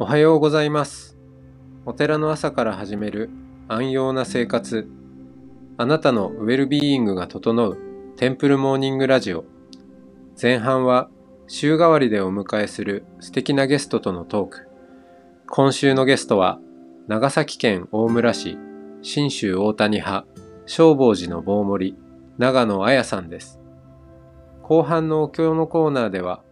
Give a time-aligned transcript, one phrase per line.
[0.00, 1.18] おはようございます。
[1.84, 3.30] お寺の朝から始める
[3.66, 4.88] 安養な生活。
[5.76, 7.76] あなたのウェルビーイングが整う
[8.16, 9.44] テンプルモーニングラジオ。
[10.40, 11.10] 前半は
[11.48, 14.68] 週替わりでお迎えする素敵なゲストとのトーク。
[15.48, 16.60] 今週のゲストは
[17.08, 18.56] 長崎県大村市
[19.02, 20.28] 信州大谷派
[20.66, 21.96] 正坊寺の棒森
[22.38, 23.58] 長野彩さんです。
[24.62, 26.44] 後半のお経のコーナーでは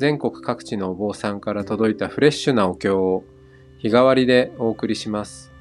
[0.00, 3.22] 全国各地のお坊さんから届いたフレッシュなお経を
[3.80, 5.52] 日替わりでお送りします。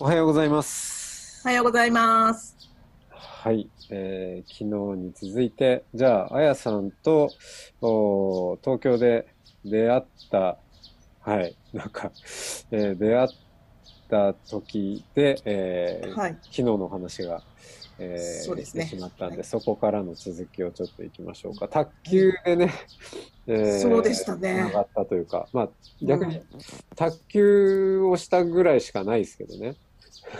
[0.00, 1.42] おはようございます。
[1.44, 2.56] おはようございます。
[3.10, 7.30] はい、えー昨日に続いて、じゃあ、あやさんと
[7.82, 9.26] お東京で
[9.66, 10.56] 出会った、
[11.20, 12.10] はい、なんか、
[12.70, 13.28] えー出会っ
[14.08, 16.38] た時で、えーはい。
[16.40, 17.42] 昨日のお話が、
[18.00, 21.68] えーそうですねしまったんで、はいそこからの続きをちょっといきましょうか。
[21.68, 22.72] 卓球でね、
[23.46, 25.68] えーそうでしたねつながったというか、まあ
[26.02, 26.44] 逆にうん
[26.96, 29.76] 卓球をしたぐらいしかないですけどね。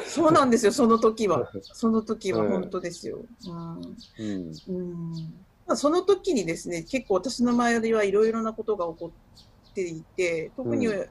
[0.06, 1.50] そうなんですよ、その時は。
[1.72, 3.18] その時はうん本当ですよ。
[3.46, 3.78] うん。
[4.18, 4.52] うん。
[4.68, 5.10] うん
[5.66, 9.12] まあ、その時にですね、結構私の周りはいろいろなことが起こ
[9.70, 11.10] っていて、特にう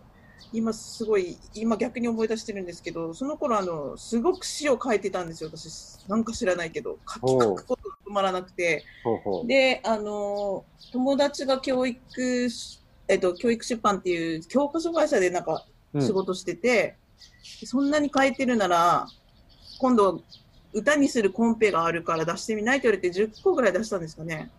[0.51, 6.07] 今すごい、今逆に思い出してるんですけど、その頃あの、すごく詩を書いてたんですよ、私。
[6.07, 8.83] なんか知らないけど、書き書くことが止まらなくて。
[9.45, 16.97] で、あの、友達が教育し、えっと、教育出版っていう教科書会社でなんかうん仕事してて、
[17.65, 19.07] そんなに書いてるなら、
[19.79, 20.23] 今度
[20.73, 24.51] 歌にするコンペがあるから出してみないって言われて10個ぐらい出したんですかね。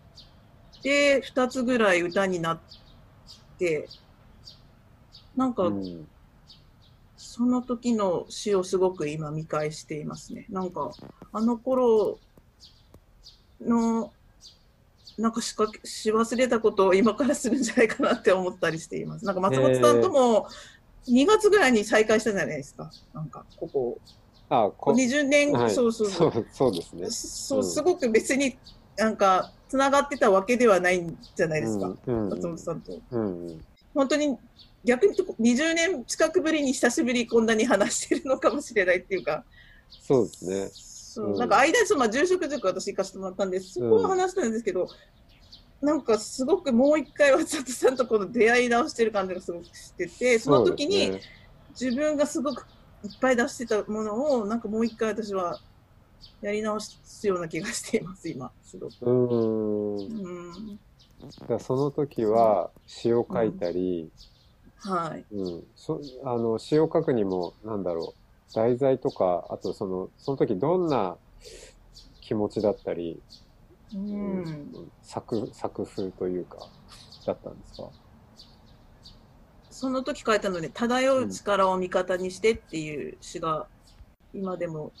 [0.83, 2.59] で、2つぐらい歌になっ
[3.57, 3.87] て、
[5.41, 6.07] なんか、うん
[7.23, 10.47] その時の詩をすごく今見返していますね。
[10.49, 10.91] なんか、
[11.31, 12.17] あの頃
[13.61, 14.11] の、
[15.19, 19.25] なんかしかし忘れたことを今からするんじゃないかなって思ったりしています。
[19.25, 20.47] なんか松本さんとも
[21.07, 22.91] 2月ぐらいに再会したじゃないですか。
[23.13, 23.99] なんか、ここ。
[24.49, 26.47] あ、こ20年、はいそうそうそう。
[26.51, 27.07] そうですね。
[27.11, 28.57] そう、うんすごく別に
[28.97, 31.95] なんか、つながってたわけではないんじゃないですか。
[32.07, 32.99] うん松本さんと。
[33.11, 34.37] うんうん本当に
[34.83, 39.45] 逆に言うと20年近くぶりに久しぶりにこんなに話してるのかもしれないっていうか、
[39.99, 40.69] そうですね。
[40.73, 44.89] そううんなんか間にその、まあ、住職塾私行かせてもらったんです、そこは話したんですけど、
[45.81, 51.11] なんかすごくもう一回松本さんとこの出会い直してる感じがすごくしてて、その時に
[51.69, 52.65] 自分がすごく
[53.03, 55.59] いっぱい出してたものを、なんかもう一回私は
[56.41, 58.93] やり直すような気がしています、今、すごく。
[59.01, 59.11] うー
[60.07, 60.11] ん。
[61.49, 64.09] うん、その時は詩を書いたり、
[64.81, 65.25] はい。
[65.33, 71.17] うん、そあの詩を書くにもなんだろう題材とかあとそのその時どんな
[72.21, 73.21] 気持ちだったり、
[73.93, 74.91] うん。
[75.03, 76.57] 作作風というか
[77.25, 77.89] だったんですか？
[79.69, 83.67] その時書いたので、漂う力を味方にしてっていう詩が、
[84.33, 84.91] 今でも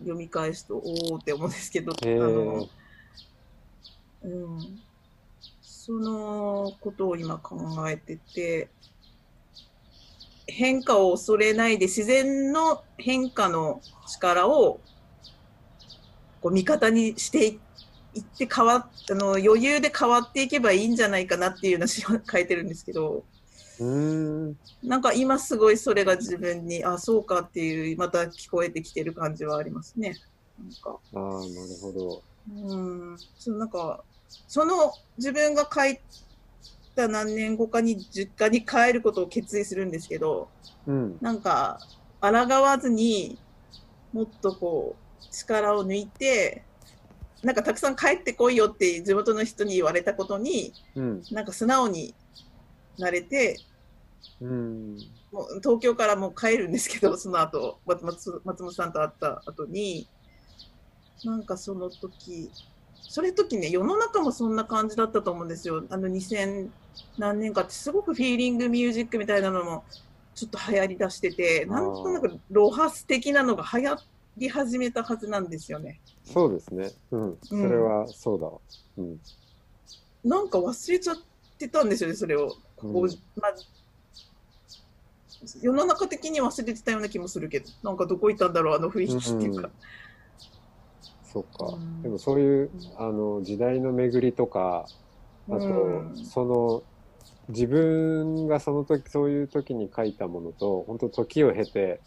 [0.00, 2.68] 読み返すと、おおって思うんですけど、あの、
[4.24, 4.80] うん、
[5.62, 8.68] そのことを今考えてて、
[10.50, 14.80] 変化を恐れないで自然の変化の力を
[16.40, 17.60] こう味方にしてい
[18.20, 23.24] って変わっあの余裕で変わっていけばいいんじゃないかなっていうような詩を書いてるんですけど、
[23.80, 24.56] うーん。
[24.82, 30.16] なんか今すごいそれが自分に、あ、そうかっていう、また聞こえてきてる感じはありますね。
[30.58, 31.42] なんか、ああなる
[31.80, 32.22] ほど。
[32.52, 32.76] う
[33.14, 34.04] ん、そのなんか、
[34.46, 35.98] その自分が書い
[37.00, 40.48] た何年後かに実家に帰ることを決意するんですけど、
[40.86, 41.18] うん。
[41.20, 41.80] なんか、
[42.20, 43.38] 抗わずに
[44.12, 46.64] もっとこう、力を抜いて、
[47.42, 51.22] なんかたくさん帰ってこいよって地元の人に言われたことに、うん。
[51.30, 52.14] なんか素直に
[52.98, 53.56] なれて、
[54.40, 54.98] うん。
[55.32, 60.08] もう東京からもう帰るんですけど、その後、松松松本さんと会った後に、
[61.24, 62.50] なんかその時、
[63.08, 65.84] それ時ね、世の中もそんな感じだったと思うんですよ。
[65.90, 66.68] あの2000
[67.18, 69.84] 何年かってすごくフィーリングミュージックみたいなのも
[70.34, 73.98] ちょっと流行りだしてて、なんとなくロハス的なのが流行
[74.36, 76.00] り始めたはずなんですよね。
[76.24, 78.58] そうですねうんそれはそうだわ
[78.98, 79.20] うん
[80.22, 81.16] なんか忘れちゃっ
[81.58, 82.56] てたんですよね、それを。
[82.76, 83.10] こううん
[83.40, 83.54] まあ
[85.62, 89.62] 世の中的に忘れてたような気もするけど、なんかどこ行ったんだろう、あの雰囲気っていうか。
[89.62, 89.70] そっ
[91.42, 94.86] かうんでもそういうあの時代の巡りとか
[95.48, 95.60] あと、う
[96.12, 96.82] んその
[97.48, 102.00] 自分がその時そういう時に書いたものと本当時を経て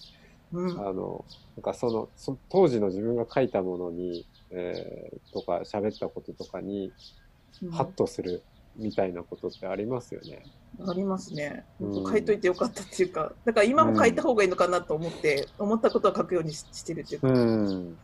[0.53, 1.25] うんあの
[1.57, 8.41] なんかそのそ当時の自分が書いたものにえーとか喋ったこととかに、うんハッとする
[8.75, 10.43] みたいなことってありますよね。
[10.87, 11.65] ありますね。
[11.79, 17.27] 書いといてよかったっていうか、だから今も書いた方がいいのかなと思って、思ったことは書くようにししてるっていうか。
[17.27, 17.97] うん。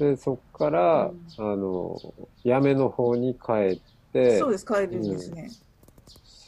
[0.00, 0.14] うん。
[0.14, 1.06] で、そっから、
[1.38, 2.14] うんあの、
[2.44, 3.78] やめの方に帰っ
[4.12, 5.52] て、そうです、帰るんですね。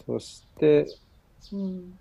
[0.06, 0.86] そして、
[1.52, 1.94] うん。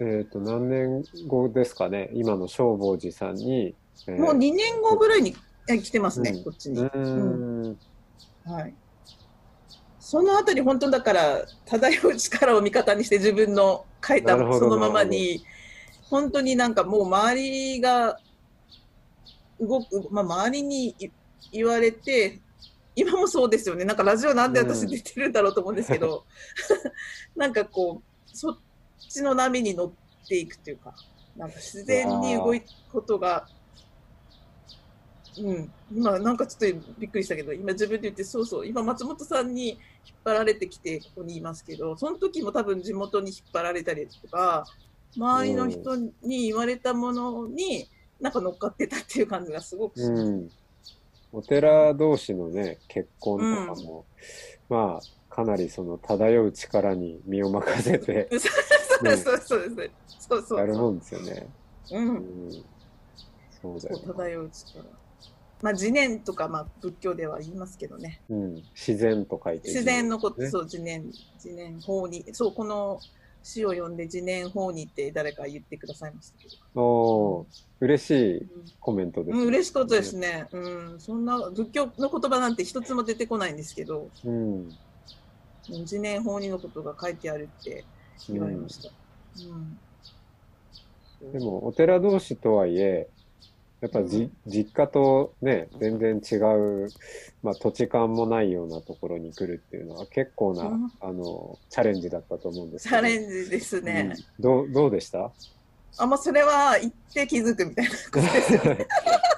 [0.00, 3.74] えっ、と、何年後ですかね、今の消防寺さんに、
[4.06, 5.34] えーもう2年後ぐらいに
[5.68, 6.80] え来てますね、うんこっちに。
[6.80, 7.76] うーん。
[8.44, 8.74] はい。
[9.98, 15.44] そのあたり、本当だから、漂う力を味方にして自分の書いたそのままに、
[16.08, 18.18] 本当になんかもう周りが
[19.60, 21.10] 動く、まあ、周りにい
[21.52, 22.40] 言われて、
[22.94, 23.84] 今もそうですよね。
[23.84, 26.24] なんかラジオなんで私出てるんだろうと思うんですけど、
[27.36, 28.58] なんかこう、そっ
[29.08, 29.92] ちの波に乗っ
[30.26, 30.94] ていくっていうか、
[31.36, 32.60] なんか自然に動く
[32.92, 33.48] ことが、
[35.40, 39.78] うん、今なんかちょっとびっくりしたけど、今自分で言って、そうそう、今松本さんに引っ
[40.24, 44.66] 張られてきてここにいますけど、その時も多分地元に引っ張られたりとか、
[45.16, 46.12] 周りの人に
[46.48, 47.88] 言われたものに、
[48.20, 50.22] なんか乗っかってたっていう感じがすごくします。
[50.22, 50.50] うん。
[51.32, 54.04] お寺同士のね、結婚とかも、
[54.68, 58.28] まあ、かなりその漂う力に身を任せて
[59.00, 60.26] そうそうそうです。
[60.28, 60.58] そうそうそう。
[60.58, 61.48] やるもんですよね。
[61.92, 61.98] う。
[61.98, 62.52] うんん。
[63.62, 64.84] そうだよ、漂う力。
[65.60, 68.20] まあ、自念とか、まあ、仏教では言いますけどね。
[68.28, 68.54] うん。
[68.74, 73.00] 自然と書いて自然のこと、ねそう、自念、自念法に、そう、この
[73.48, 77.46] 詩を読んで自念法にって誰か言ってくださいましたけど。
[77.80, 78.46] 嬉しい
[78.80, 80.46] コメントです、うん、嬉しかったですね。
[80.52, 80.58] う
[80.96, 84.68] ん、そんな仏教の言葉なんて一つも出てこないんですけど、うん。
[85.68, 87.84] 自念法にのことが書いてあるって
[88.28, 88.90] 言われました。
[91.22, 91.32] うん。
[91.32, 93.08] でも、お寺同士とはいえ、
[93.80, 96.88] やっぱじ、実家とね、全然違う、
[97.42, 103.00] まあ土地勘もないようなところに来るっていうのは結構な、うんあの、チャレンジだったと思うんですチけど。
[103.00, 104.14] ャレンジですね。
[104.38, 105.30] うんどう、どうでした？
[105.98, 108.86] あ、まあ、それは言って気づくみたいなことですよね。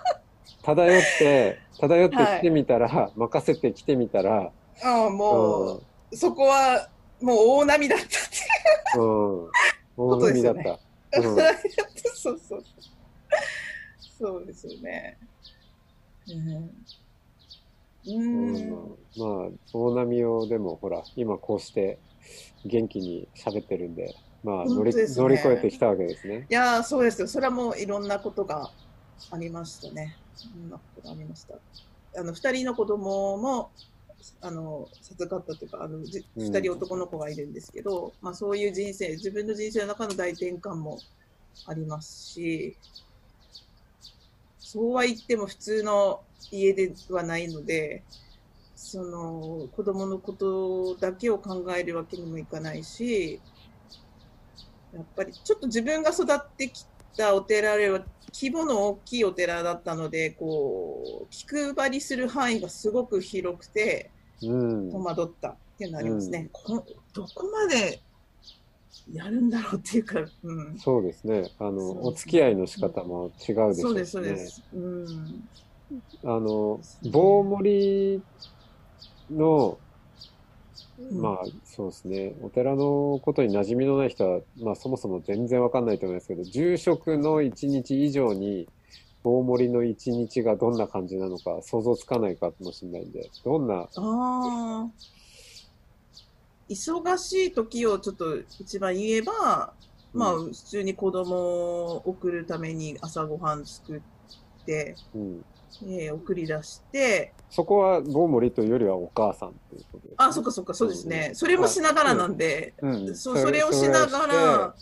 [0.62, 4.52] 漂って、漂って来てみたら、任せて来てみたら、
[4.82, 6.88] ああ、もう、そこは、
[7.20, 8.98] もう大波だったって。
[8.98, 9.44] うん。
[9.44, 9.50] うん。
[9.96, 10.64] 大とです海だっよね
[11.12, 11.20] た。
[11.20, 11.36] うん
[12.14, 12.64] そうそう。
[14.20, 15.18] そうですよね。
[16.26, 16.86] うん。
[18.06, 18.72] うん。
[18.72, 22.00] うんまあ、大波をでもほら、今こうして
[22.64, 26.46] 元気に喋ってるんで、まあ乗り、ね乗り越えてきたわけですね。
[26.48, 27.28] いやーそうですよ。
[27.28, 28.72] それはもういろんなことが
[29.30, 30.18] ありましたね。
[30.54, 31.60] いろんなことがありました。
[32.16, 33.72] あの、二人の子供も、
[34.40, 41.04] あの、授かったというか、あの、二人男の子がいるんですけど、まあそういう人生、自分の人生の中の大転換も
[41.64, 42.78] ありますし、
[44.72, 46.20] そうは言っても普通の
[46.52, 48.04] 家ではないので、
[48.76, 53.40] その子供のことだけを考えるわけにもいかないし、
[54.94, 56.84] やっぱりちょっと自分が育ってき
[57.16, 64.92] たお寺では規模の大きいお寺だったので、こう、気配りする範囲がすごく広くて、うん。
[64.92, 66.48] 戸惑ったっていうのはありますね。
[66.52, 68.00] こどこまで
[69.06, 70.78] やるんだろうっていうか、うん。
[70.78, 71.52] そうですね。
[71.58, 73.82] あの、お付き合いの仕方も違うでしょうし、ね。
[73.82, 74.62] そうです、そうです。
[74.72, 75.40] うん。
[76.22, 78.24] あの、棒盛り
[79.30, 79.80] の、
[81.10, 82.34] まあ、そうですね。
[82.40, 88.68] お寺のことに馴染みのない人は、まあ、そもそも全然わかんないと思いますけど、住職の一日以上に、
[89.24, 93.90] 大盛りの一日がどんな感じなのか想像つかないかもしれないんで、どんな。
[96.70, 99.74] 忙しい時をちょっと一番言えば、
[100.12, 105.44] まあ、う普通に子供を送るために朝ごはん作って、うん、
[105.82, 111.26] えー送り出して、そこは棒盛りというよりはお母さんということです、あ、そっかそっか、そうですね。
[111.30, 114.74] うんそれもしながらなんで、うん、そうそれをしながら、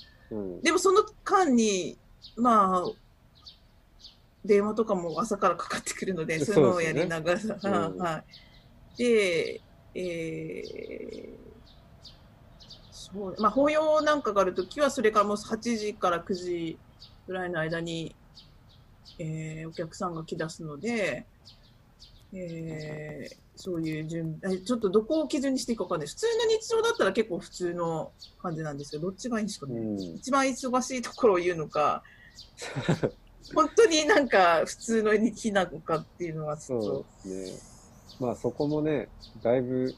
[0.62, 1.98] でもその間に、
[2.36, 2.90] まあ、
[4.44, 7.98] 電話とかも朝からかかってくるので、そういうのをやりながら、ねうん。
[8.00, 8.24] は
[8.96, 8.98] い。
[8.98, 9.60] で、
[9.94, 11.47] えー、
[13.12, 16.78] そう、まあ、法要なんかがあるときは、それからもう8時から9時
[17.26, 18.14] ぐらいの間に、
[19.18, 21.26] えーお客さんが来だすので、
[22.32, 26.06] えーそういう準備、えちょっとどこを基準にしていいかわかんない。
[26.06, 29.80] 普通の日常だったら結構普通の感じなんですけど、どっちがいいんですかね。
[29.80, 32.04] うん一番忙しいところを言うのか、
[33.52, 38.16] 本当になんか普通の日なのかっていうのはちそょっとう、ですね。
[38.20, 39.08] まあそこもね、
[39.42, 39.92] だいぶ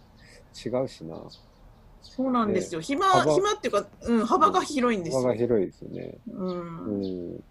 [0.64, 1.16] 違うしな。
[2.02, 2.80] そうなんですよ。
[2.80, 5.20] 暇、幅暇っていうか、うん、幅が広いんですよ。
[5.20, 6.18] 幅が広いですよね。
[6.32, 6.46] うん。
[6.46, 7.34] うん。
[7.34, 7.44] うん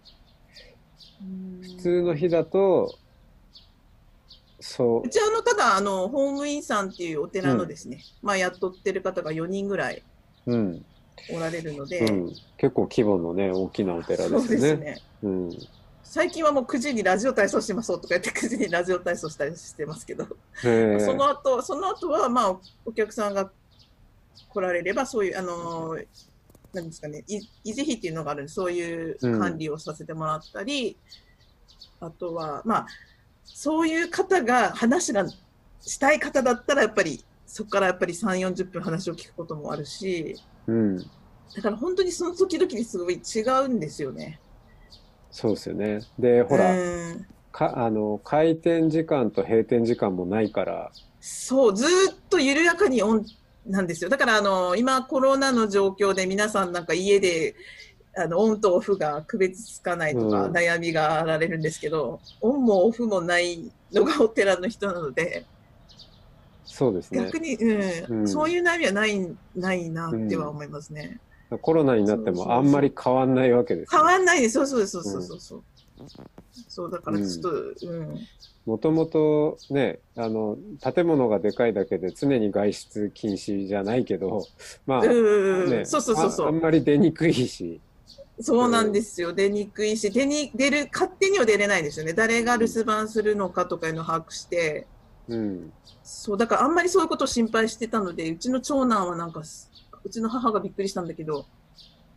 [1.61, 2.95] 普通の日だと、
[4.61, 10.03] そううちはあのただあの法務員さんっていうお寺のですね、まあ雇ってる方が4人ぐらい
[10.45, 10.85] うん、
[11.31, 14.85] おられるので、うん、結構規模のね、大きなお寺そうですよね。
[14.85, 15.01] ですね。
[15.23, 15.51] うん、
[16.03, 20.25] 最近はもう9時にラジオ体操しましょうとか言って9時にラジオ体操したりしてますけど、
[20.55, 23.51] その後その後はまあお客さんが
[24.49, 26.05] 来られればそういうあのー
[26.71, 30.97] なんですかねい維持費っていうのがあるんでそういう管理をさせてもらったり、
[31.99, 32.87] あとはまあ
[33.43, 35.25] そういう方が話が
[35.81, 40.35] したい方だったらやっぱりそこからやっぱり3 4 0分話を聞くこともあるし
[40.69, 44.39] うん、だから本当にその時々にすごい違うんですよね。
[45.31, 46.01] そうですよね。
[46.19, 53.25] で、ほら、うんか、あの、開店時間と閉店時間もないから、そう、ずーっと緩やかにオン
[53.69, 54.09] なんですよ。
[54.09, 57.55] だから、あの、今コロナの状況で皆さんなんか家で、
[58.17, 65.45] あの、オンとオフが区別つかないとかうん悩みがあられるんですけど、オンもオフもないのがお寺の人なので、
[66.65, 67.25] そうですね。
[67.25, 71.19] 逆に、うんうんそういう悩みはない、ないなっては思いますね。
[71.61, 74.05] コロナになってもあんまり変わんないわけです変よ。
[74.05, 74.49] わんない。
[74.49, 75.63] そうそうそうそうそう
[76.67, 76.91] そう。
[76.91, 77.49] だからちょっと、
[77.87, 78.19] うん。
[78.65, 80.57] もともとね、あの、
[80.93, 84.45] 建物がでかいだけで常に外出禁止じゃないけど、
[84.85, 87.81] まあ、うん、ね、そうそうそうそうああんまり出にくいし、
[88.41, 89.33] そうなんですよ。
[89.33, 92.13] 出にくいし、出に、出る、勝手には出れないですよね。
[92.13, 94.87] 誰が留守番するのかとかいうのを把握して、
[95.27, 99.69] うん、そう、だからあんまりそういうことを心配してたので、うちの長男はなんかす、
[100.03, 101.45] うちの母がびっくりしたんだけど、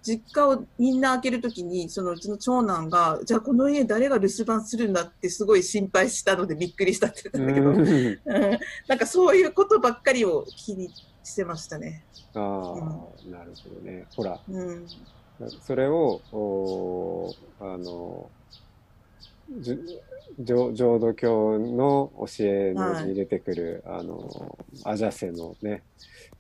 [0.03, 10.91] 実家をみんな開けるときに、そのうちの長男が、じゃあこの家誰が留守番するんだってすごい心配したのでびっくりしたって言ったんだけど、うんうんなんかそういうことばっかりを気に
[11.23, 12.05] してましたね。
[12.35, 14.07] ああ、なるほどね。
[14.17, 14.87] ほら、うん。
[15.61, 18.31] それを、おあの、
[20.41, 25.83] 浄浄土教の教えのに出てくる、あの、アジャセのね、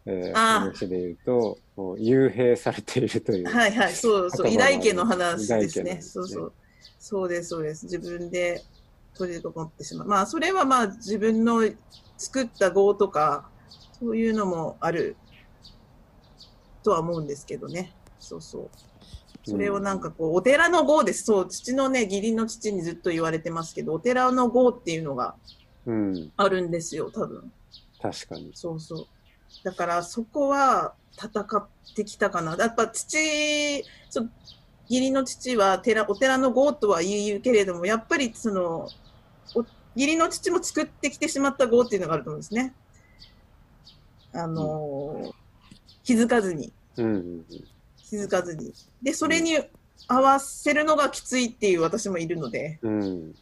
[0.07, 3.47] えー話で言うと、もう幽閉されているという。
[3.47, 5.95] はいはい、そうそう、墓場の依頼家の話ですね。
[5.97, 6.53] ねそうそう。
[6.99, 7.85] そうです、そうです。
[7.85, 8.63] 自分で
[9.17, 10.09] 取り残ってしまう。
[10.09, 11.63] まあ、それはまあ、自分の
[12.17, 13.51] 作った業とか、
[13.99, 15.17] そういうのもある
[16.83, 17.93] とは思うんですけどね。
[18.19, 18.92] そうそう。
[19.45, 21.25] それをなんかこう、お寺の業です。
[21.25, 25.35] そう、父のね、義理の父にずっと言われてますけど、お寺の業っていうのが
[25.87, 27.53] うん、あるんですよ、多分。
[28.01, 28.53] 確かに。
[28.55, 29.07] そうそう。
[29.65, 32.57] だからそこは戦ってきたかな。
[32.57, 34.23] やっぱ父、そ
[34.89, 38.89] 義理の父は寺お寺の業とは言うけれども、やっぱりその、
[39.55, 42.75] お義理の父も作ってきてしまった業っていうのがあると思うんですね。
[44.33, 45.33] あのー
[46.05, 47.45] 気づかずに、うんうんうん、
[48.13, 48.75] 気づかずに。
[49.03, 49.59] で、それに
[50.07, 53.35] 合わせるのがきついっていう私もいるので、うん、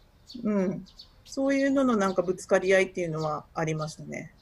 [0.45, 0.87] うん。
[1.25, 4.33] そういうののなんかぶつかり合いっていうのはありましたね。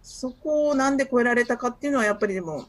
[0.00, 2.66] そこをなんで超えられたかっていうのはやっぱりでも、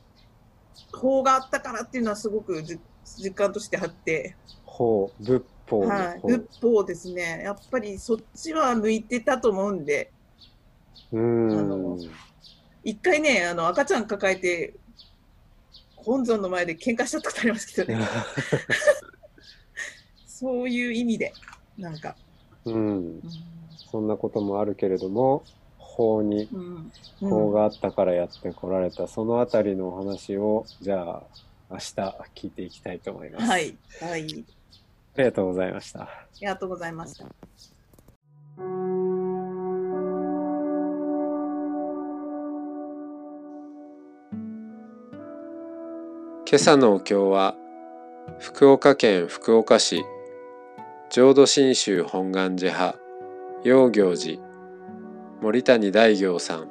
[0.91, 2.79] 法があったからっていうのはすごくじ
[3.19, 4.35] 実感としてあって、
[4.65, 6.27] 法、仏法のはい、法。
[6.27, 7.41] 仏法ですね。
[7.43, 10.11] やっぱりそっちは向いてたと思うんで、
[11.11, 11.99] うんあの
[12.83, 14.73] 一回ね、あの赤ちゃん抱えて、
[16.07, 18.07] 本尊の前で喧嘩しちゃったことありますけどね。
[20.25, 21.33] そういう意味で、
[21.77, 22.15] なんか。
[22.63, 23.21] うん、
[23.91, 25.43] そんなこともあるけれども、
[25.77, 31.23] 法に、うんうん法があったからやってこられた、そのあたりのお話を、じゃあ、
[31.71, 31.93] 明日
[32.35, 33.45] 聞いていきたいと思います。
[33.45, 33.75] はい。
[33.99, 34.45] はい。
[35.15, 36.03] ありがとうございました。
[36.03, 37.25] ありがとうございました。
[46.49, 47.55] 今朝のお経は
[48.39, 50.05] 福岡県福岡市
[51.09, 52.97] 浄土真宗本願寺派
[53.65, 54.41] 養行寺
[55.41, 56.69] 森谷大行さん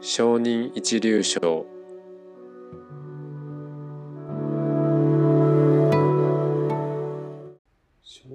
[0.00, 1.66] 承認一流賞。
[8.04, 8.28] 承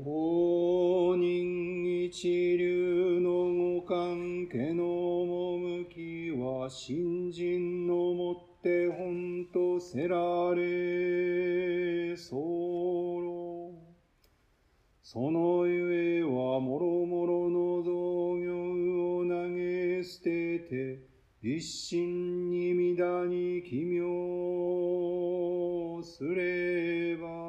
[1.15, 5.00] 認一流のご関係の
[6.62, 13.74] は新人のもって本とせられ候
[15.01, 18.51] そのゆえはもろもろの造業
[19.22, 21.00] を投げ捨てて
[21.41, 24.06] 一心に乱に奇妙
[26.03, 27.40] すれば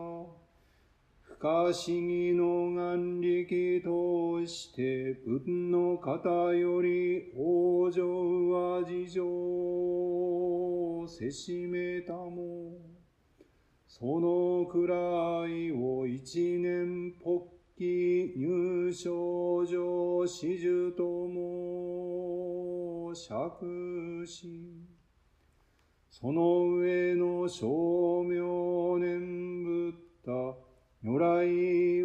[1.43, 8.01] 不可思議の眼力として文の方より往生
[8.53, 12.79] は事情をせしめたも
[13.89, 14.95] そのくら
[15.49, 17.41] いを一年ぽっ
[17.77, 24.87] 記入賞上始終とも釈し、
[26.09, 29.93] その上の称名念ぶっ
[30.25, 30.62] た
[31.05, 31.25] 如来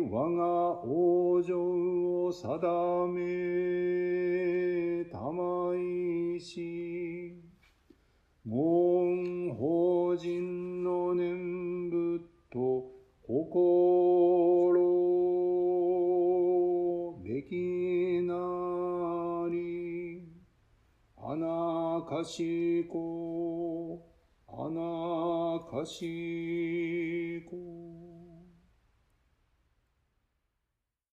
[0.10, 7.36] 我が往生を定めたまいし、
[8.44, 12.89] 門法人の念仏と
[13.22, 14.82] 心
[17.24, 18.34] べきな
[19.51, 20.24] り、
[21.18, 24.04] あなかしこ、
[24.48, 27.76] あなかしこ。